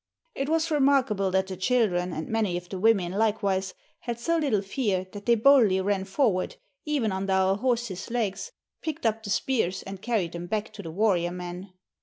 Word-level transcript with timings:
It 0.33 0.49
was 0.49 0.71
remarkable 0.71 1.29
that 1.29 1.45
the 1.45 1.55
children, 1.55 2.11
and 2.11 2.27
many 2.27 2.57
of 2.57 2.69
the 2.69 2.79
women 2.79 3.11
likewise, 3.11 3.75
had 3.99 4.19
so 4.19 4.35
little 4.39 4.63
fear 4.63 5.05
that 5.11 5.27
they 5.27 5.35
boldly 5.35 5.79
ran 5.79 6.05
forward, 6.05 6.55
even 6.85 7.11
under 7.11 7.33
our 7.33 7.55
horses' 7.57 8.09
legs, 8.09 8.51
picked 8.81 9.05
up 9.05 9.21
the 9.21 9.29
spears, 9.29 9.83
and 9.83 10.01
carried 10.01 10.31
them 10.31 10.47
back 10.47 10.73
to 10.73 10.81
the 10.81 10.89
warrior 10.89 11.29
men. 11.29 11.73